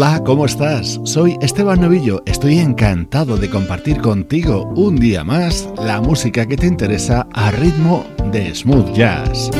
Hola, 0.00 0.22
¿cómo 0.24 0.46
estás? 0.46 1.00
Soy 1.02 1.36
Esteban 1.40 1.80
Novillo. 1.80 2.22
Estoy 2.24 2.60
encantado 2.60 3.36
de 3.36 3.50
compartir 3.50 4.00
contigo 4.00 4.72
un 4.76 4.94
día 4.94 5.24
más 5.24 5.68
la 5.76 6.00
música 6.00 6.46
que 6.46 6.56
te 6.56 6.68
interesa 6.68 7.26
a 7.32 7.50
ritmo 7.50 8.06
de 8.30 8.54
smooth 8.54 8.92
jazz. 8.92 9.50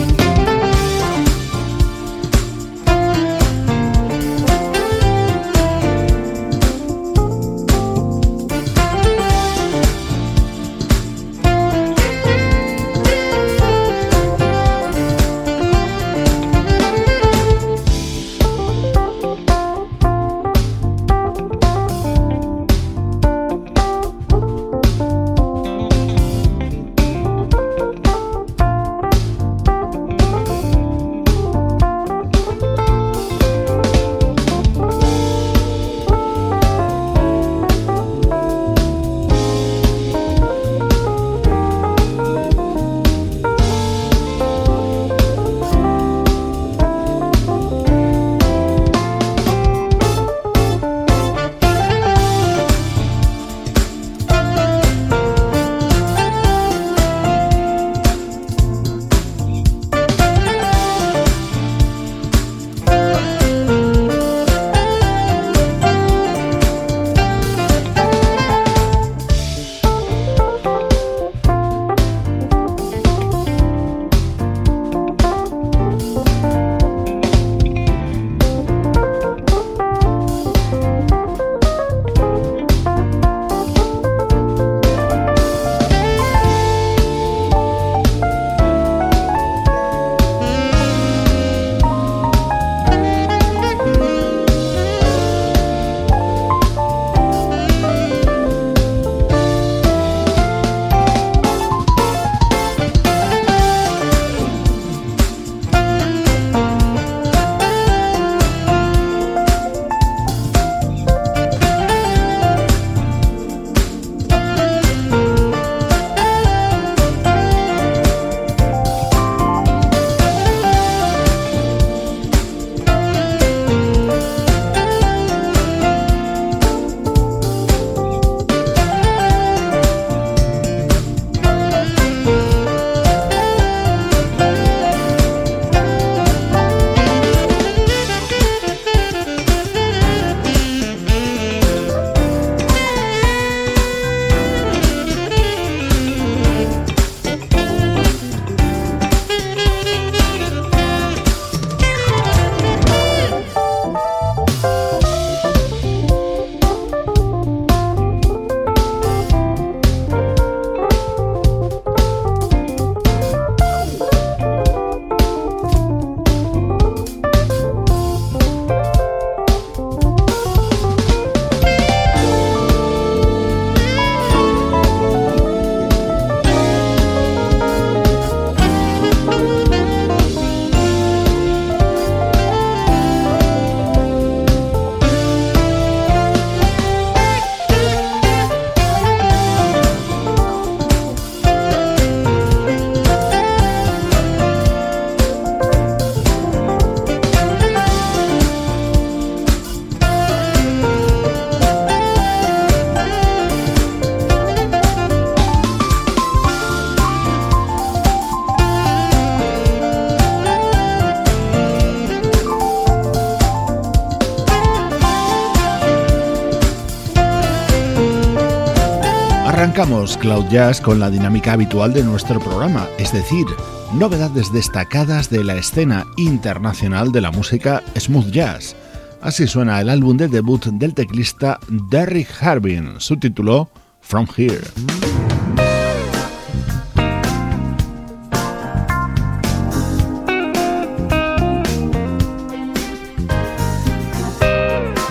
Cloud 220.16 220.46
Jazz 220.49 220.81
con 220.81 220.99
la 220.99 221.10
dinámica 221.10 221.52
habitual 221.52 221.93
de 221.93 222.02
nuestro 222.02 222.40
programa, 222.40 222.87
es 222.99 223.12
decir, 223.12 223.46
novedades 223.93 224.52
destacadas 224.52 225.28
de 225.28 225.44
la 225.44 225.56
escena 225.56 226.06
internacional 226.16 227.12
de 227.12 227.20
la 227.20 227.31
música 227.31 227.82
smooth 227.99 228.31
jazz. 228.31 228.75
Así 229.20 229.46
suena 229.46 229.81
el 229.81 229.88
álbum 229.88 230.16
de 230.16 230.28
debut 230.28 230.64
del 230.66 230.94
teclista 230.94 231.58
Derrick 231.69 232.28
Harbin, 232.40 232.94
su 232.99 233.16
título 233.16 233.70
From 234.00 234.26
Here. 234.37 234.60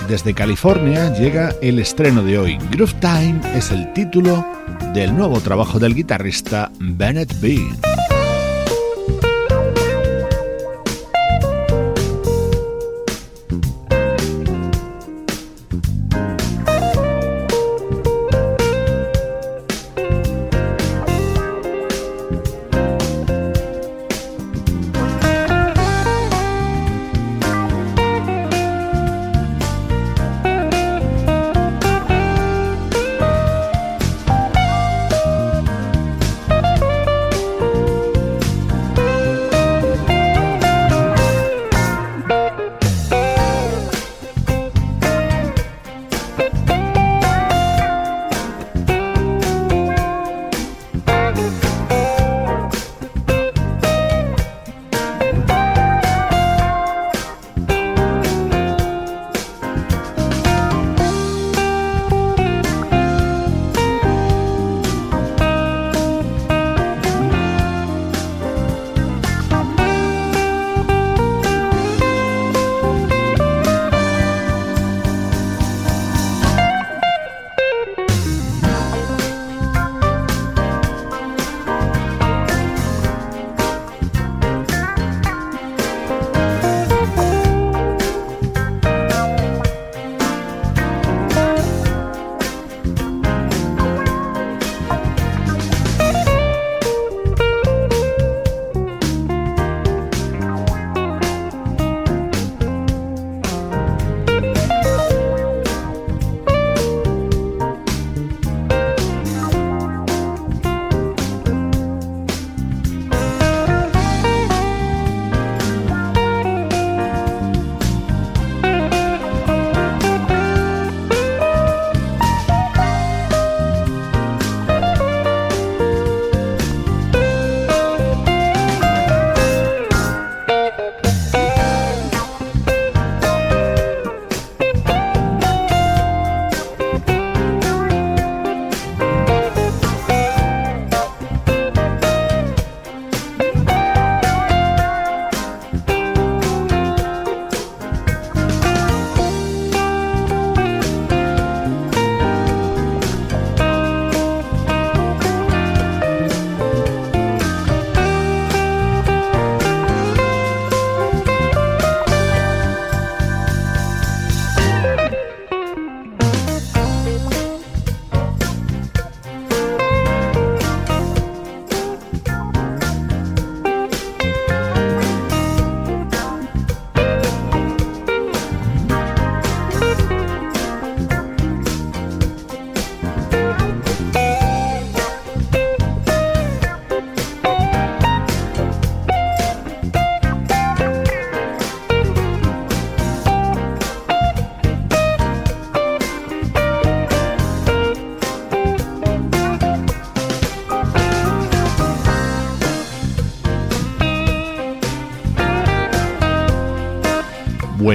Desde 0.08 0.32
California 0.32 1.12
llega 1.12 1.54
el 1.60 1.78
estreno 1.78 2.22
de 2.22 2.38
hoy. 2.38 2.58
Groove 2.70 2.94
Time 2.94 3.40
es 3.54 3.70
el 3.70 3.92
título 3.92 4.57
del 4.94 5.14
nuevo 5.16 5.40
trabajo 5.40 5.78
del 5.78 5.94
guitarrista 5.94 6.70
Bennett 6.78 7.40
Bean. 7.40 7.87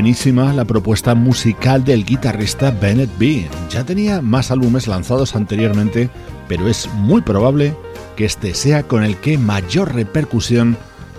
Buenísima 0.03 0.51
la 0.51 0.65
propuesta 0.65 1.15
musical 1.15 1.85
del 1.85 2.03
guitarrista 2.03 2.71
Bennett 2.71 3.17
Bean. 3.17 3.47
Ya 3.69 3.85
tenía 3.85 4.21
más 4.21 4.51
álbumes 4.51 4.85
lanzados 4.85 5.33
anteriormente, 5.33 6.09
pero 6.49 6.67
es 6.67 6.89
muy 6.95 7.21
probable 7.21 7.73
que 8.17 8.25
este 8.25 8.53
sea 8.53 8.83
con 8.83 9.05
el 9.05 9.15
que 9.15 9.37
mayor 9.37 9.95
repercusión 9.95 10.75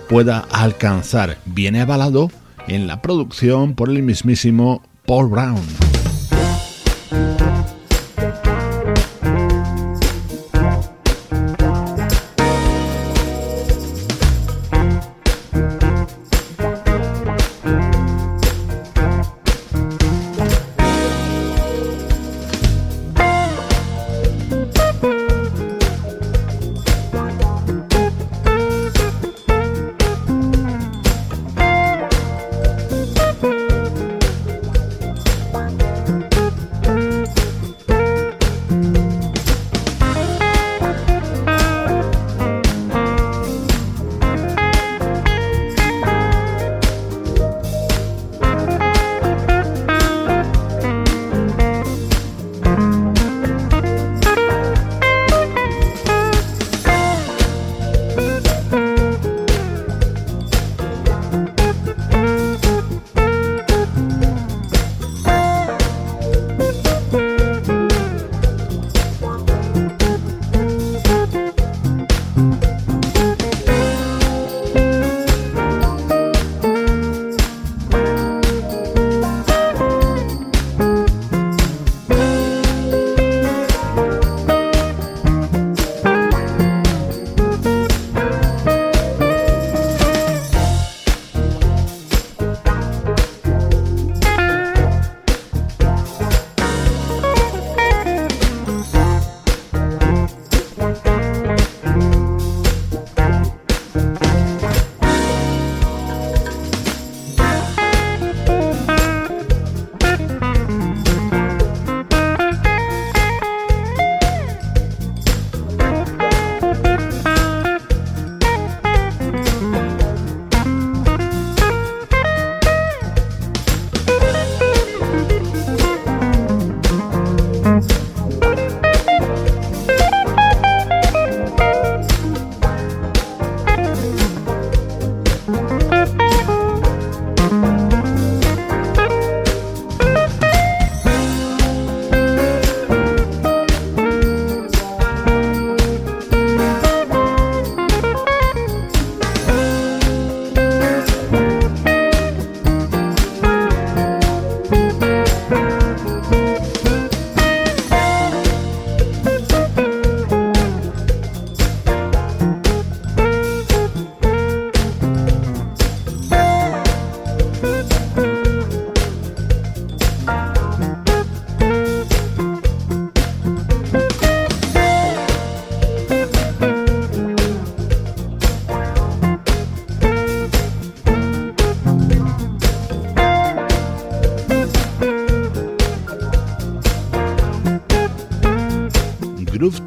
pueda 0.07 0.45
alcanzar. 0.51 1.39
Viene 1.45 1.81
avalado 1.81 2.29
en 2.67 2.85
la 2.85 3.01
producción 3.01 3.73
por 3.73 3.89
el 3.89 4.03
mismísimo 4.03 4.83
Paul 5.07 5.29
Brown. 5.29 5.84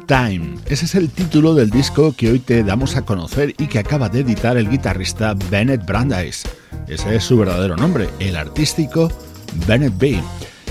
Time. 0.09 0.55
Ese 0.65 0.85
es 0.85 0.95
el 0.95 1.11
título 1.11 1.53
del 1.53 1.69
disco 1.69 2.15
que 2.17 2.31
hoy 2.31 2.39
te 2.39 2.63
damos 2.63 2.95
a 2.95 3.05
conocer 3.05 3.53
y 3.59 3.67
que 3.67 3.77
acaba 3.77 4.09
de 4.09 4.21
editar 4.21 4.57
el 4.57 4.67
guitarrista 4.67 5.35
Bennett 5.51 5.85
Brandeis. 5.85 6.45
Ese 6.87 7.15
es 7.15 7.23
su 7.23 7.37
verdadero 7.37 7.77
nombre, 7.77 8.09
el 8.17 8.35
artístico 8.35 9.11
Bennett 9.67 9.95
B. 9.99 10.19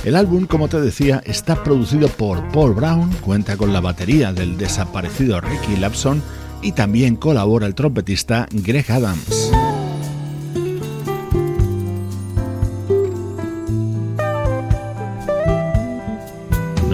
El 0.05 0.17
álbum, 0.17 0.47
como 0.47 0.67
te 0.67 0.81
decía, 0.81 1.23
está 1.25 1.63
producido 1.63 2.09
por 2.09 2.49
Paul 2.49 2.75
Brown, 2.75 3.13
cuenta 3.21 3.57
con 3.57 3.73
la 3.73 3.81
batería 3.81 4.33
del 4.33 4.59
desaparecido 4.59 5.41
Ricky 5.41 5.77
Lapson 5.77 6.21
y 6.61 6.73
también 6.73 7.15
colabora 7.15 7.69
el 7.69 7.77
trompetista 7.77 8.49
Greg 8.51 8.91
Adams. 8.91 9.53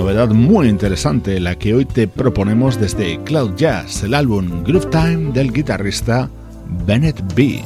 Novedad 0.04 0.28
muy 0.28 0.68
interesante 0.68 1.40
la 1.40 1.56
que 1.56 1.72
hoy 1.72 1.86
te 1.86 2.06
proponemos 2.06 2.78
desde 2.78 3.18
Cloud 3.24 3.56
Jazz, 3.56 4.02
el 4.02 4.12
álbum 4.12 4.62
Groove 4.62 4.90
Time 4.90 5.32
del 5.32 5.50
guitarrista 5.50 6.28
Bennett 6.86 7.22
B. 7.34 7.64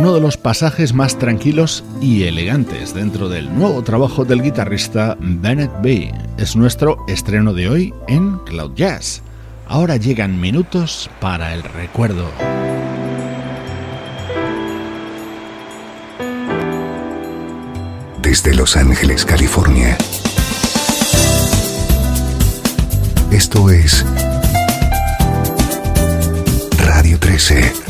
los 0.00 0.36
pasajes 0.36 0.94
más 0.94 1.18
tranquilos 1.18 1.84
y 2.00 2.24
elegantes 2.24 2.94
dentro 2.94 3.28
del 3.28 3.54
nuevo 3.54 3.82
trabajo 3.82 4.24
del 4.24 4.42
guitarrista 4.42 5.16
Bennett 5.20 5.70
B. 5.82 6.12
Es 6.38 6.56
nuestro 6.56 7.04
estreno 7.06 7.52
de 7.52 7.68
hoy 7.68 7.94
en 8.08 8.38
Cloud 8.38 8.72
Jazz. 8.74 9.22
Ahora 9.68 9.96
llegan 9.96 10.40
minutos 10.40 11.10
para 11.20 11.54
el 11.54 11.62
recuerdo. 11.62 12.26
desde 18.22 18.54
Los 18.54 18.76
Ángeles, 18.76 19.24
California. 19.24 19.98
Esto 23.32 23.70
es 23.70 24.04
Radio 26.78 27.18
13. 27.18 27.89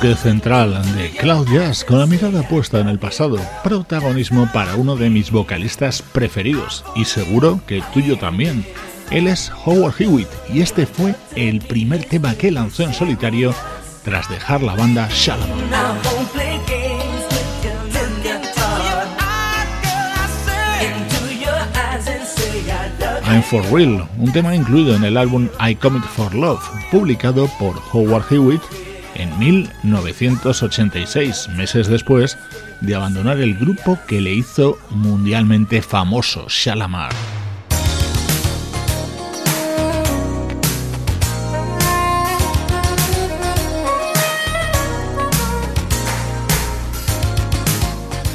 Bloque 0.00 0.16
central 0.16 0.94
de 0.94 1.10
Cloud 1.10 1.48
Jazz 1.48 1.84
con 1.84 1.98
la 1.98 2.06
mirada 2.06 2.42
puesta 2.42 2.78
en 2.78 2.88
el 2.88 2.98
pasado, 2.98 3.38
protagonismo 3.64 4.48
para 4.52 4.76
uno 4.76 4.96
de 4.96 5.10
mis 5.10 5.30
vocalistas 5.30 6.02
preferidos 6.02 6.84
y 6.94 7.04
seguro 7.04 7.60
que 7.66 7.82
tuyo 7.92 8.16
también. 8.16 8.64
Él 9.10 9.26
es 9.26 9.50
Howard 9.64 9.94
Hewitt 9.98 10.28
y 10.52 10.60
este 10.60 10.86
fue 10.86 11.14
el 11.34 11.60
primer 11.60 12.04
tema 12.04 12.34
que 12.34 12.50
lanzó 12.52 12.84
en 12.84 12.94
solitario 12.94 13.54
tras 14.04 14.28
dejar 14.28 14.62
la 14.62 14.74
banda 14.74 15.08
Shalom. 15.10 15.48
I'm 23.24 23.42
for 23.42 23.62
Real, 23.72 24.08
un 24.18 24.32
tema 24.32 24.54
incluido 24.54 24.94
en 24.94 25.04
el 25.04 25.16
álbum 25.16 25.48
I 25.60 25.74
Commit 25.74 26.04
for 26.04 26.34
Love, 26.34 26.62
publicado 26.90 27.48
por 27.58 27.74
Howard 27.92 28.24
Hewitt 28.30 28.62
1986, 29.38 31.48
meses 31.50 31.86
después 31.86 32.36
de 32.80 32.94
abandonar 32.94 33.38
el 33.38 33.54
grupo 33.54 33.98
que 34.06 34.20
le 34.20 34.32
hizo 34.32 34.78
mundialmente 34.90 35.80
famoso, 35.80 36.46
Shalamar. 36.48 37.12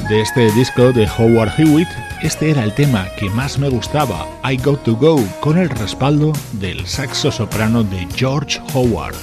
De 0.10 0.22
este 0.22 0.52
disco 0.52 0.94
de 0.94 1.08
Howard 1.18 1.52
Hewitt, 1.58 1.88
este 2.22 2.52
era 2.52 2.64
el 2.64 2.74
tema 2.74 3.08
que 3.18 3.30
más 3.30 3.58
me 3.58 3.70
gustaba, 3.70 4.28
I 4.50 4.58
Got 4.58 4.84
to 4.84 4.96
Go, 4.96 5.20
con 5.40 5.58
el 5.58 5.70
respaldo 5.70 6.34
del 6.54 6.86
saxo 6.86 7.32
soprano 7.32 7.84
de 7.84 8.08
George 8.16 8.62
Howard. 8.74 9.16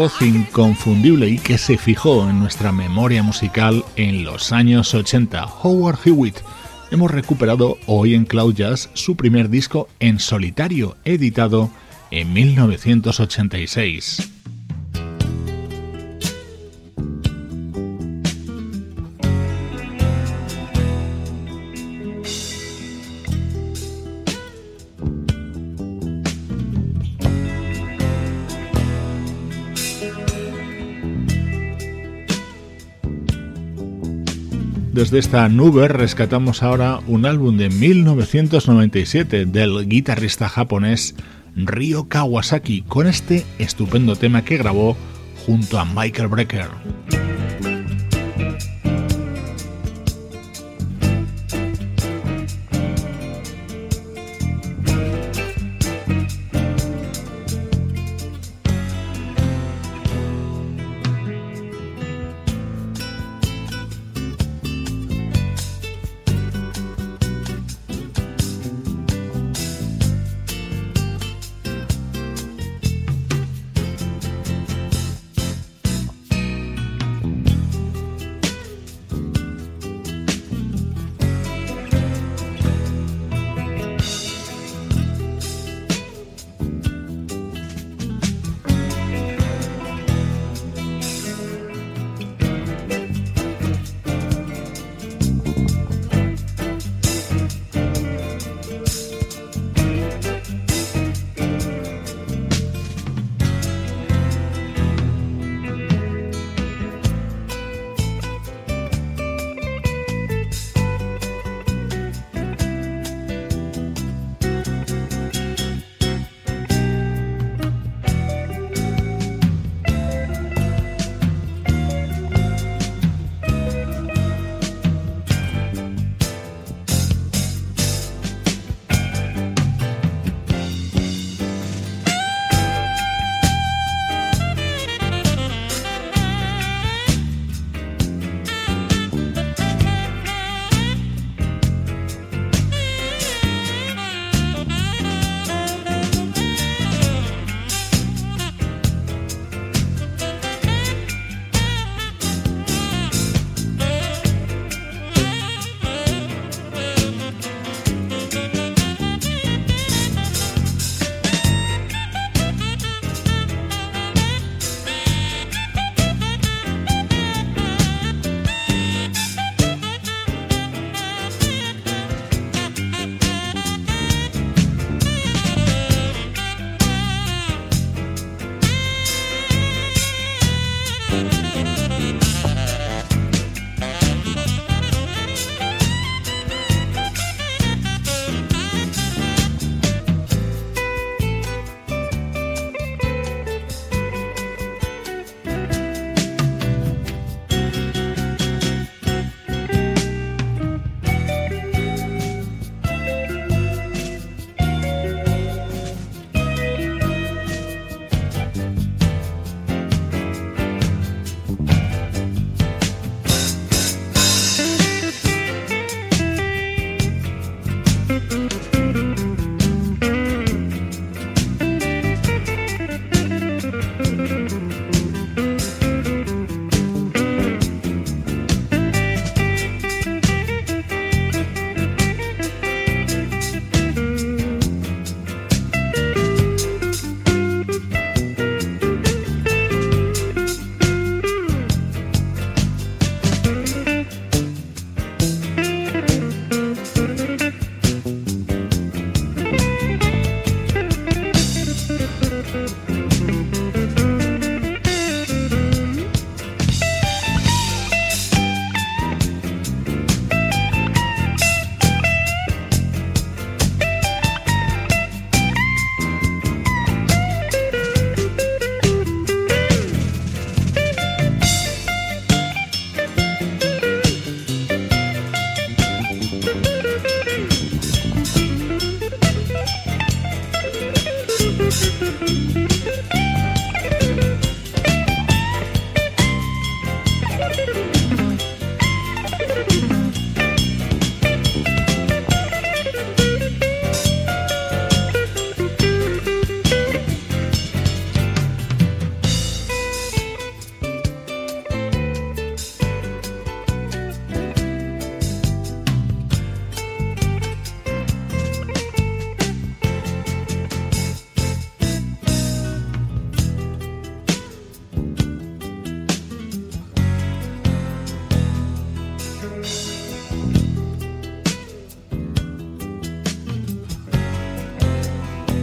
Voz 0.00 0.22
inconfundible 0.22 1.28
y 1.28 1.36
que 1.36 1.58
se 1.58 1.76
fijó 1.76 2.26
en 2.30 2.38
nuestra 2.38 2.72
memoria 2.72 3.22
musical 3.22 3.84
en 3.96 4.24
los 4.24 4.50
años 4.50 4.94
80, 4.94 5.44
Howard 5.62 5.98
Hewitt. 6.02 6.36
Hemos 6.90 7.10
recuperado 7.10 7.76
hoy 7.84 8.14
en 8.14 8.24
Cloud 8.24 8.54
Jazz 8.54 8.88
su 8.94 9.14
primer 9.14 9.50
disco 9.50 9.88
en 9.98 10.18
solitario, 10.18 10.96
editado 11.04 11.68
en 12.10 12.32
1986. 12.32 14.39
Desde 35.10 35.26
esta 35.26 35.48
nube 35.48 35.88
rescatamos 35.88 36.62
ahora 36.62 37.00
un 37.08 37.26
álbum 37.26 37.56
de 37.56 37.68
1997 37.68 39.44
del 39.44 39.88
guitarrista 39.88 40.48
japonés 40.48 41.16
Ryo 41.56 42.04
Kawasaki 42.08 42.82
con 42.82 43.08
este 43.08 43.44
estupendo 43.58 44.14
tema 44.14 44.44
que 44.44 44.56
grabó 44.56 44.96
junto 45.44 45.80
a 45.80 45.84
Michael 45.84 46.28
Brecker. 46.28 46.68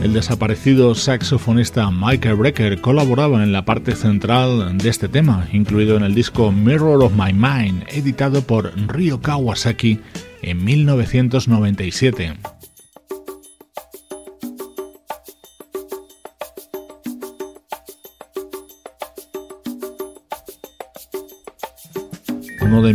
El 0.04 0.14
desaparecido 0.14 0.94
saxofonista 0.96 1.90
Michael 1.92 2.36
Brecker 2.36 2.80
colaboraba 2.82 3.44
en 3.44 3.52
la 3.52 3.66
parte 3.66 3.96
central 3.96 4.78
de 4.78 4.90
este 4.90 5.08
tema, 5.08 5.48
incluido 5.52 5.98
en 5.98 6.04
el 6.04 6.14
disco 6.14 6.52
Mirror 6.52 7.04
of 7.04 7.14
My 7.14 7.34
Mind, 7.34 7.84
editado 7.90 8.42
por 8.44 8.72
Ryo 8.88 9.22
Kawasaki 9.22 10.00
en 10.42 10.64
1997. 10.64 12.57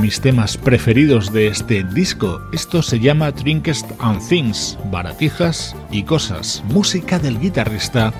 Mis 0.02 0.20
temas 0.20 0.56
preferidos 0.56 1.32
de 1.32 1.46
este 1.46 1.84
disco. 1.84 2.42
Esto 2.52 2.82
se 2.82 2.98
llama 2.98 3.30
Trinkest 3.30 3.88
and 4.00 4.20
Things, 4.28 4.76
baratijas 4.90 5.76
y 5.92 6.02
cosas, 6.02 6.64
música 6.66 7.20
del 7.20 7.38
guitarrista 7.38 8.12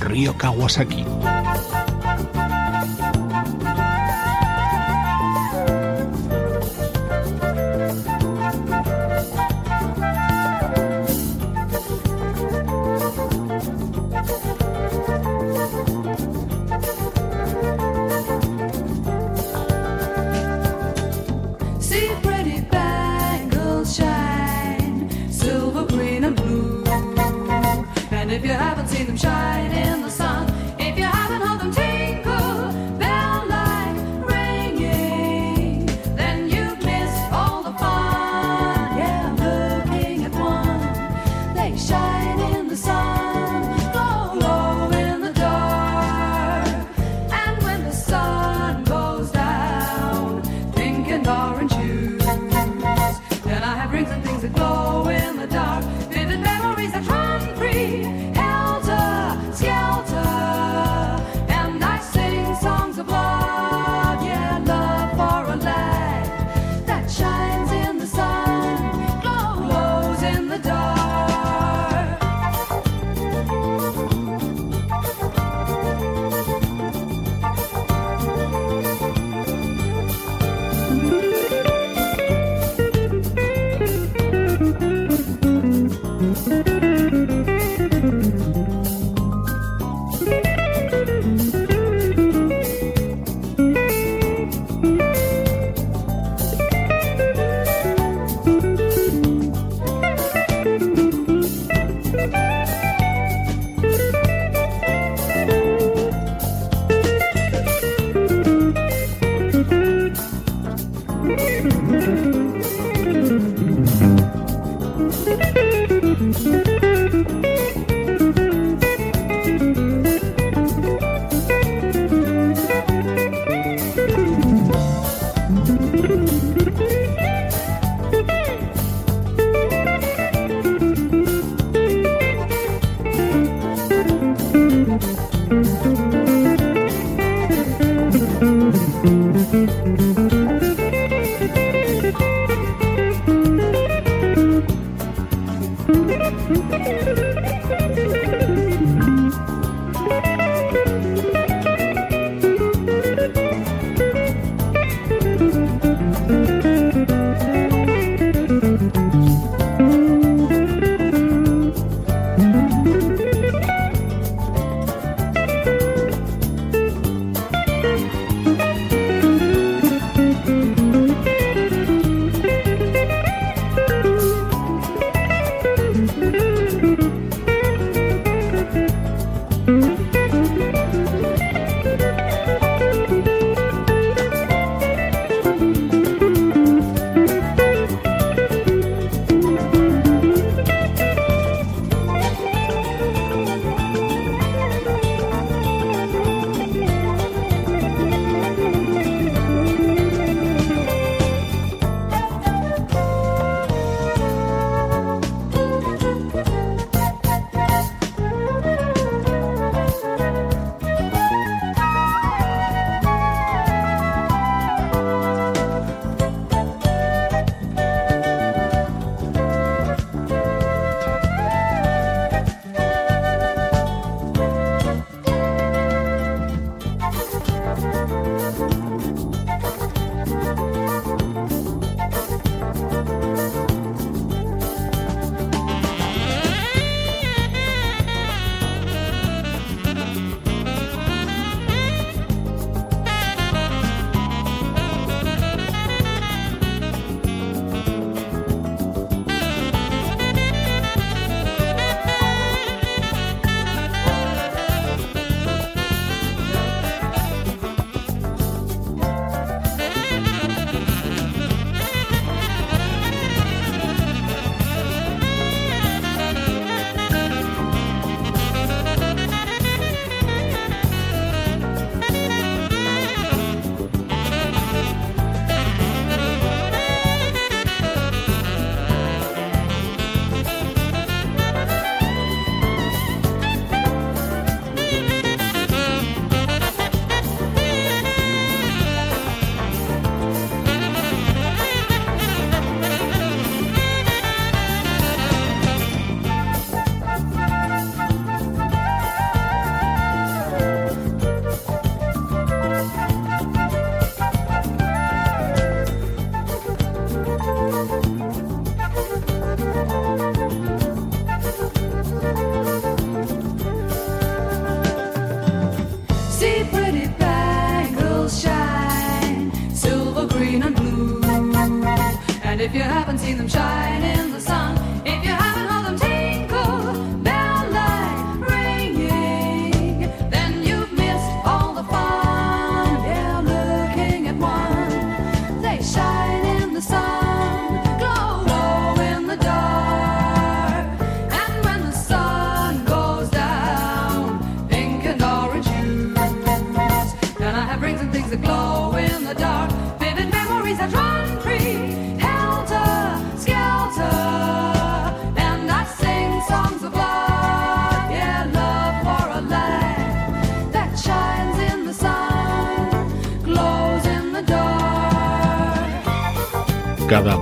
Ryo 0.00 0.34
Kawasaki. 0.38 1.04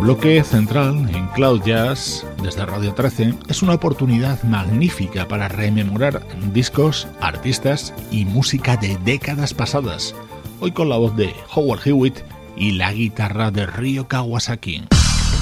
Bloque 0.05 0.45
central 0.45 1.09
en 1.15 1.27
Cloud 1.29 1.63
Jazz 1.65 2.27
desde 2.43 2.67
Radio 2.67 2.93
13 2.93 3.37
es 3.49 3.63
una 3.63 3.73
oportunidad 3.73 4.43
magnífica 4.43 5.27
para 5.27 5.49
rememorar 5.49 6.21
discos, 6.53 7.09
artistas 7.23 7.95
y 8.11 8.27
música 8.27 8.77
de 8.77 8.99
décadas 8.99 9.55
pasadas. 9.55 10.15
Hoy 10.61 10.73
con 10.73 10.91
la 10.91 10.99
voz 10.99 11.17
de 11.17 11.35
Howard 11.55 11.89
Hewitt 11.89 12.19
y 12.55 12.73
la 12.73 12.93
guitarra 12.93 13.51
de 13.51 13.65
Ryo 13.65 14.07
Kawasaki. 14.07 14.85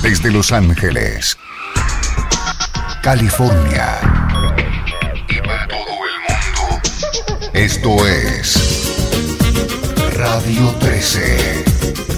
Desde 0.01 0.31
Los 0.31 0.53
Ángeles, 0.53 1.37
California 3.03 3.99
y 5.29 5.41
para 5.45 5.67
todo 5.67 5.81
el 5.81 6.15
mundo. 6.29 7.51
Esto 7.53 8.07
es 8.07 8.93
Radio 10.17 10.69
13. 10.79 12.12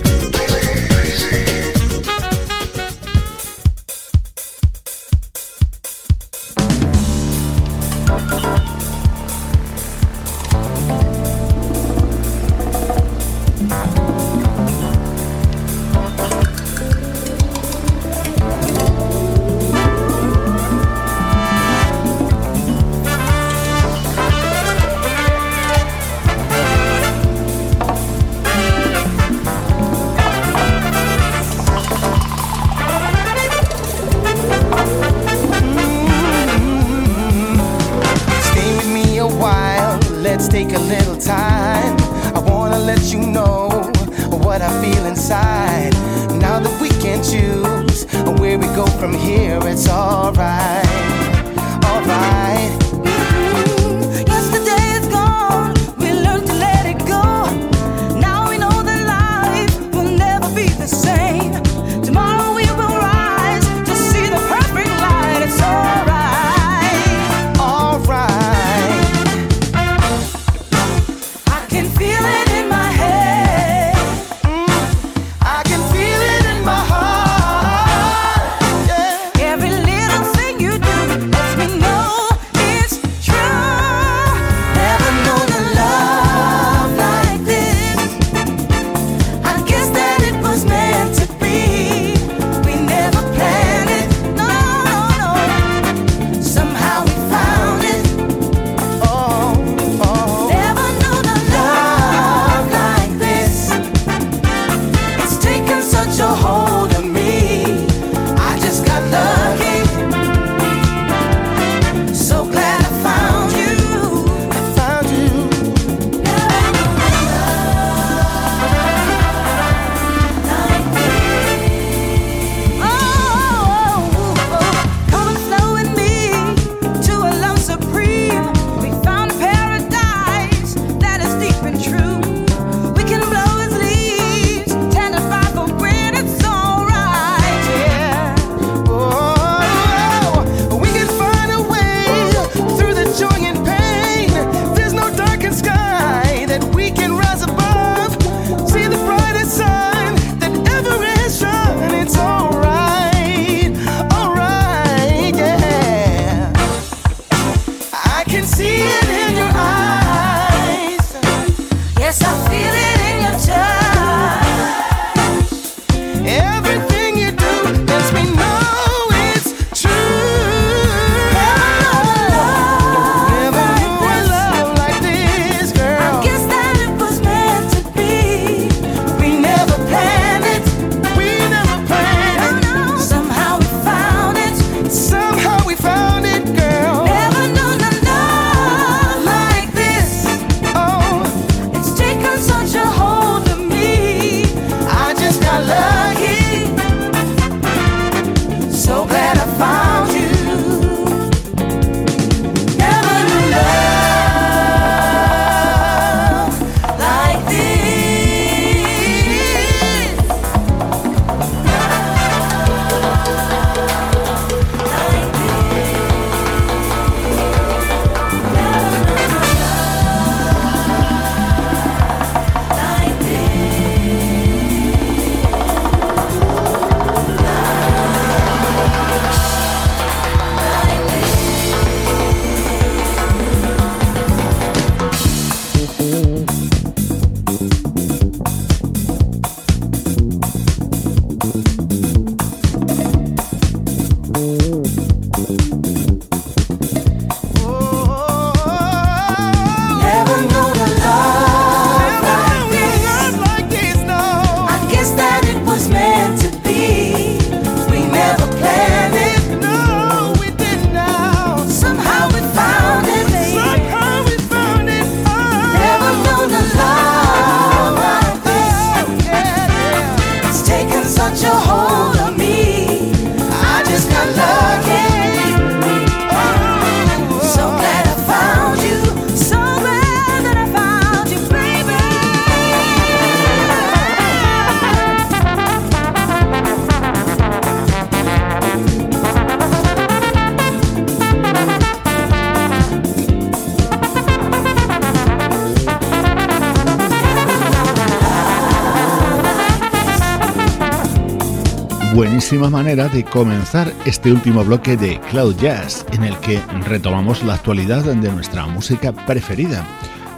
Buenísima 302.59 302.79
manera 302.85 303.09
de 303.09 303.25
comenzar 303.25 303.93
este 304.05 304.31
último 304.31 304.65
bloque 304.65 304.97
de 304.97 305.19
Cloud 305.31 305.57
Jazz, 305.57 306.07
en 306.13 306.23
el 306.23 306.37
que 306.39 306.61
retomamos 306.87 307.43
la 307.43 307.55
actualidad 307.55 308.05
de 308.05 308.31
nuestra 308.31 308.65
música 308.67 309.13
preferida. 309.13 309.85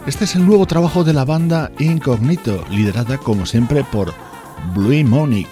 Este 0.07 0.23
es 0.23 0.35
el 0.35 0.43
nuevo 0.43 0.65
trabajo 0.65 1.03
de 1.03 1.13
la 1.13 1.25
banda 1.25 1.71
Incognito, 1.77 2.65
liderada 2.71 3.19
como 3.19 3.45
siempre 3.45 3.83
por 3.83 4.15
Blue 4.73 5.03
Monic. 5.03 5.47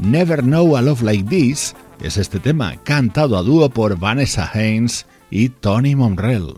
Never 0.00 0.40
Know 0.40 0.78
a 0.78 0.80
Love 0.80 1.02
Like 1.02 1.24
This 1.24 1.74
es 2.00 2.16
este 2.16 2.40
tema, 2.40 2.76
cantado 2.82 3.36
a 3.36 3.42
dúo 3.42 3.68
por 3.68 3.98
Vanessa 3.98 4.50
Haynes 4.54 5.04
y 5.30 5.50
Tony 5.50 5.96
Monrell. 5.96 6.54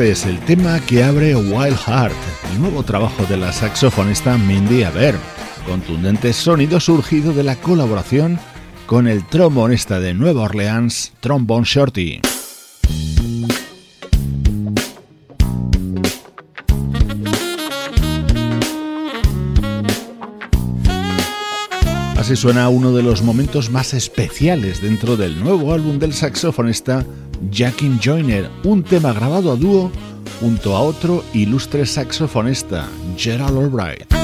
Este 0.00 0.12
es 0.12 0.24
el 0.24 0.40
tema 0.46 0.80
que 0.80 1.04
abre 1.04 1.36
Wild 1.36 1.76
Heart, 1.76 2.14
el 2.54 2.62
nuevo 2.62 2.82
trabajo 2.82 3.26
de 3.26 3.36
la 3.36 3.52
saxofonista 3.52 4.38
Mindy 4.38 4.82
Aber, 4.82 5.14
contundente 5.66 6.32
sonido 6.32 6.80
surgido 6.80 7.34
de 7.34 7.42
la 7.42 7.56
colaboración 7.56 8.38
con 8.86 9.06
el 9.06 9.22
trombonista 9.26 10.00
de 10.00 10.14
Nueva 10.14 10.44
Orleans, 10.44 11.12
Trombone 11.20 11.66
Shorty. 11.66 12.29
Así 22.30 22.42
suena 22.42 22.68
uno 22.68 22.92
de 22.92 23.02
los 23.02 23.22
momentos 23.22 23.70
más 23.70 23.92
especiales 23.92 24.80
dentro 24.80 25.16
del 25.16 25.40
nuevo 25.42 25.72
álbum 25.72 25.98
del 25.98 26.14
saxofonista 26.14 27.04
Jackin 27.50 27.98
Joyner, 28.00 28.48
un 28.62 28.84
tema 28.84 29.12
grabado 29.12 29.50
a 29.50 29.56
dúo 29.56 29.90
junto 30.38 30.76
a 30.76 30.80
otro 30.80 31.24
ilustre 31.34 31.84
saxofonista, 31.84 32.88
Gerald 33.16 33.58
Albright. 33.58 34.19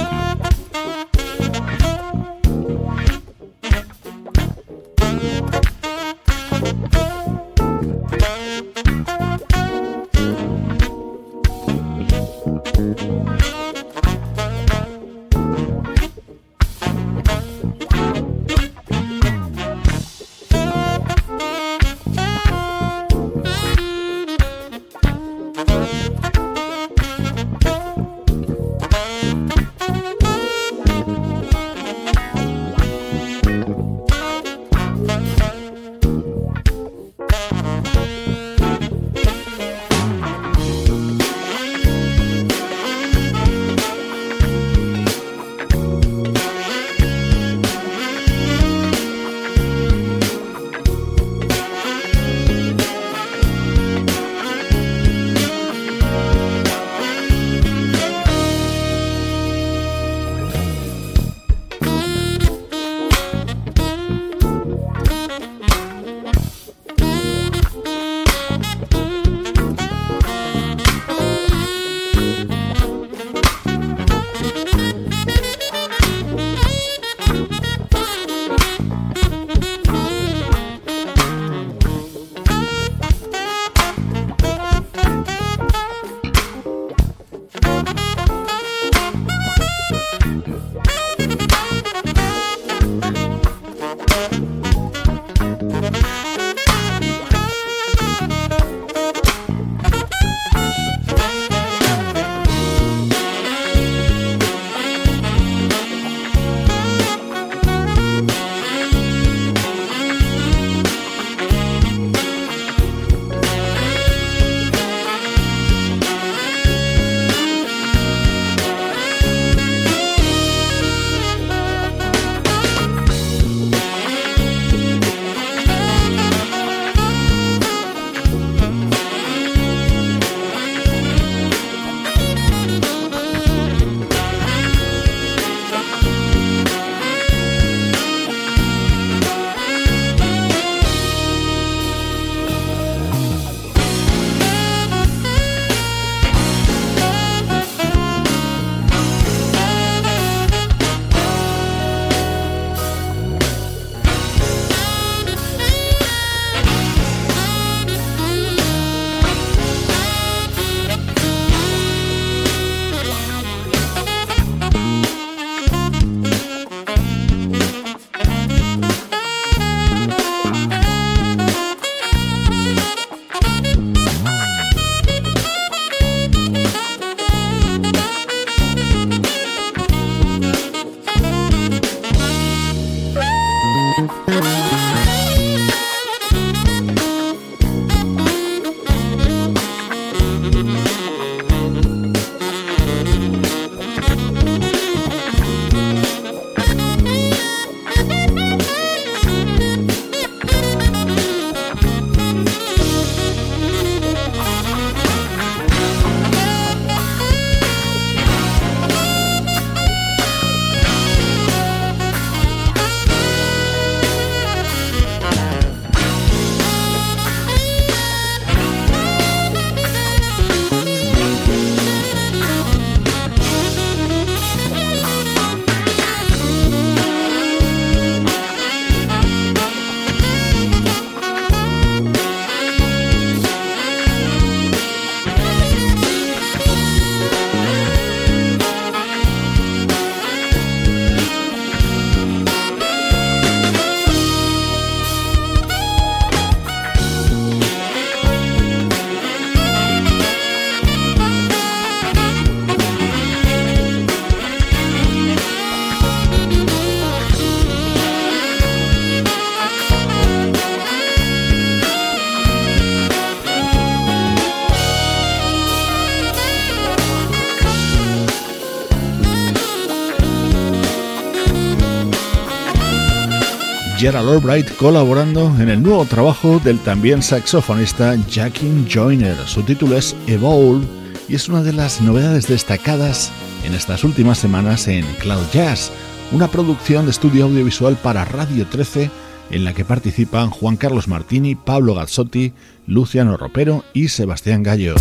Gerald 274.07 274.29
Albright 274.29 274.71
colaborando 274.77 275.53
en 275.59 275.69
el 275.69 275.83
nuevo 275.83 276.05
trabajo 276.05 276.61
del 276.61 276.79
también 276.79 277.25
saxofonista 277.25 278.15
Jackie 278.31 278.87
Joyner. 278.89 279.37
Su 279.47 279.65
título 279.65 279.97
es 279.97 280.15
Evolve 280.29 280.87
y 281.29 281.35
es 281.35 281.49
una 281.49 281.61
de 281.61 281.73
las 281.73 282.01
novedades 282.01 282.47
destacadas 282.47 283.33
en 283.65 283.75
estas 283.75 284.05
últimas 284.05 284.39
semanas 284.39 284.87
en 284.87 285.05
Cloud 285.19 285.43
Jazz, 285.53 285.91
una 286.31 286.47
producción 286.47 287.07
de 287.07 287.11
estudio 287.11 287.47
audiovisual 287.47 287.97
para 287.97 288.25
Radio 288.25 288.69
13 288.69 289.11
en 289.51 289.65
la 289.65 289.75
que 289.75 289.85
participan 289.85 290.51
Juan 290.51 290.77
Carlos 290.77 291.09
Martini, 291.09 291.57
Pablo 291.57 291.97
Gazzotti, 291.97 292.53
Luciano 292.87 293.37
Ropero 293.37 293.83
y 293.93 294.07
Sebastián 294.07 294.63
Gallo. 294.63 294.95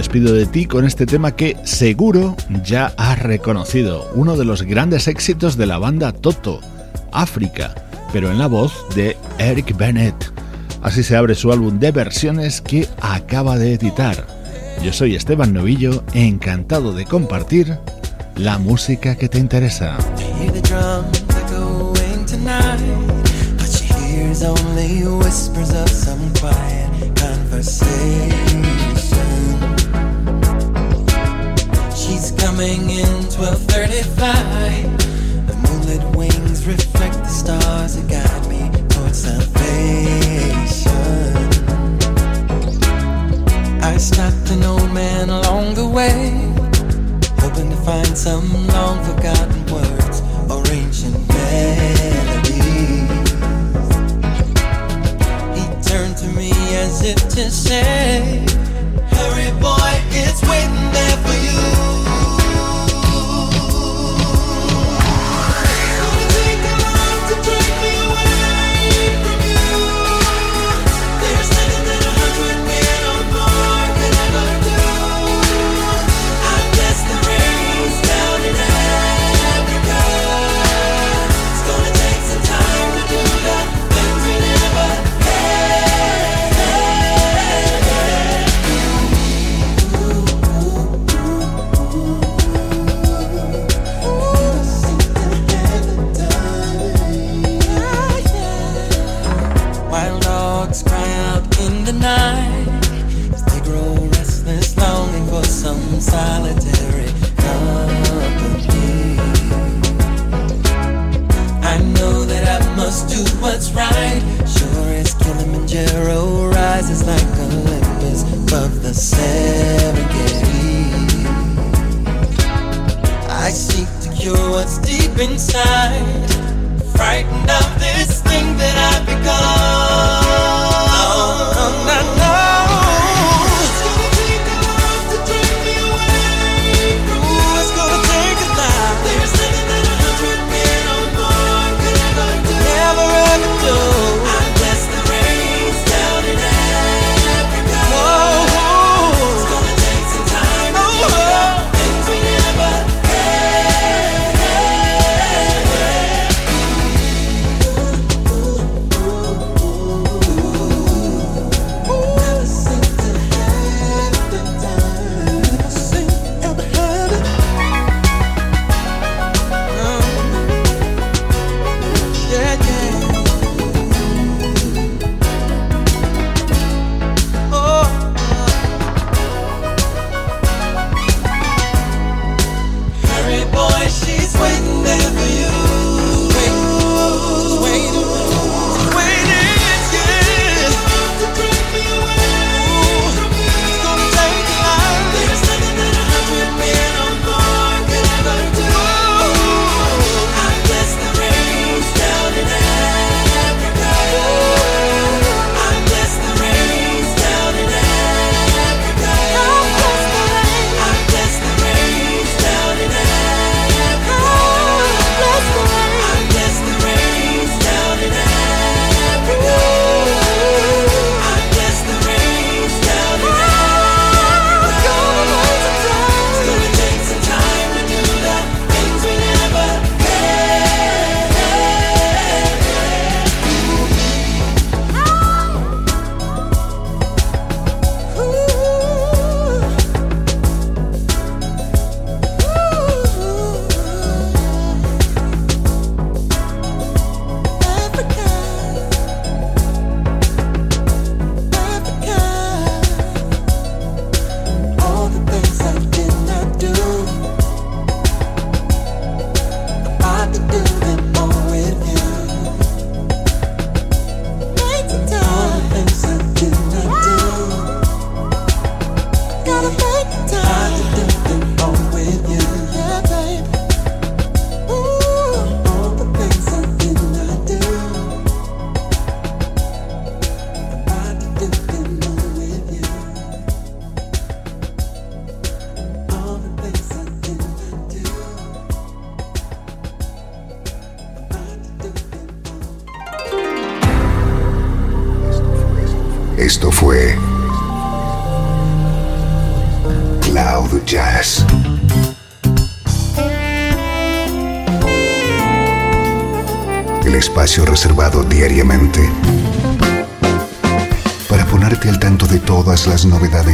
Despido 0.00 0.32
de 0.32 0.46
ti 0.46 0.64
con 0.64 0.86
este 0.86 1.04
tema 1.04 1.36
que 1.36 1.58
seguro 1.64 2.34
ya 2.64 2.94
has 2.96 3.18
reconocido, 3.18 4.10
uno 4.14 4.38
de 4.38 4.46
los 4.46 4.62
grandes 4.62 5.08
éxitos 5.08 5.58
de 5.58 5.66
la 5.66 5.76
banda 5.76 6.12
Toto, 6.12 6.62
África, 7.12 7.74
pero 8.10 8.30
en 8.30 8.38
la 8.38 8.46
voz 8.46 8.72
de 8.94 9.18
Eric 9.38 9.76
Bennett. 9.76 10.14
Así 10.80 11.02
se 11.02 11.18
abre 11.18 11.34
su 11.34 11.52
álbum 11.52 11.78
de 11.78 11.92
versiones 11.92 12.62
que 12.62 12.88
acaba 13.02 13.58
de 13.58 13.74
editar. 13.74 14.26
Yo 14.82 14.94
soy 14.94 15.16
Esteban 15.16 15.52
Novillo, 15.52 16.02
encantado 16.14 16.94
de 16.94 17.04
compartir 17.04 17.76
la 18.36 18.56
música 18.56 19.16
que 19.16 19.28
te 19.28 19.36
interesa. 19.36 19.98
Coming 32.60 32.90
in 32.90 33.24
1235. 33.32 35.46
The 35.46 35.54
moonlit 35.64 36.04
wings 36.14 36.66
reflect 36.66 37.14
the 37.14 37.24
stars 37.24 37.96
that 37.96 38.06
guide 38.06 38.46
me 38.50 38.68
towards 38.90 39.22
salvation. 39.22 40.90
I 43.82 43.96
stopped 43.96 44.50
an 44.50 44.62
old 44.64 44.92
man 44.92 45.30
along 45.30 45.72
the 45.72 45.88
way, 45.88 46.34
hoping 47.40 47.70
to 47.70 47.76
find 47.76 48.18
some 48.18 48.52
long 48.66 49.02
forgotten 49.06 49.64
words 49.72 50.20
or 50.50 50.62
ancient 50.70 51.16
melodies. 51.28 53.08
He 55.56 55.64
turned 55.88 56.18
to 56.18 56.26
me 56.36 56.52
as 56.76 57.00
if 57.04 57.26
to 57.36 57.50
say, 57.50 58.44
Hurry, 59.16 59.50
boy, 59.62 59.94
it's 60.12 60.42
waiting 60.42 60.92
there 60.92 61.16
for 61.24 61.36
you. 61.46 61.99